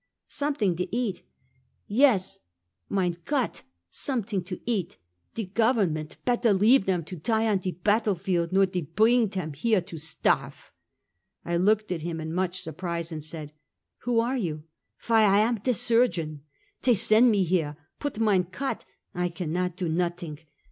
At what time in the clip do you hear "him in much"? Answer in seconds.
12.01-12.63